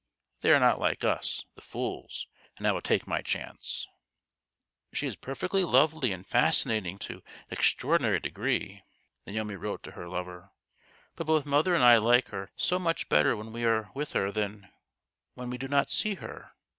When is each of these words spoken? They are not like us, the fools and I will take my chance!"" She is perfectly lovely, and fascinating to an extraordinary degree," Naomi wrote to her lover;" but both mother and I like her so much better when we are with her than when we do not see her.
They 0.39 0.51
are 0.51 0.59
not 0.59 0.79
like 0.79 1.03
us, 1.03 1.45
the 1.53 1.61
fools 1.61 2.25
and 2.57 2.65
I 2.67 2.71
will 2.71 2.81
take 2.81 3.05
my 3.05 3.21
chance!"" 3.21 3.87
She 4.95 5.05
is 5.05 5.15
perfectly 5.15 5.63
lovely, 5.63 6.11
and 6.11 6.25
fascinating 6.25 6.97
to 7.01 7.17
an 7.17 7.23
extraordinary 7.51 8.19
degree," 8.19 8.81
Naomi 9.27 9.55
wrote 9.57 9.83
to 9.83 9.91
her 9.91 10.09
lover;" 10.09 10.53
but 11.15 11.27
both 11.27 11.45
mother 11.45 11.75
and 11.75 11.83
I 11.83 11.99
like 11.99 12.29
her 12.29 12.49
so 12.55 12.79
much 12.79 13.09
better 13.09 13.37
when 13.37 13.53
we 13.53 13.63
are 13.63 13.91
with 13.93 14.13
her 14.13 14.31
than 14.31 14.69
when 15.35 15.51
we 15.51 15.59
do 15.59 15.67
not 15.67 15.91
see 15.91 16.15
her. 16.15 16.51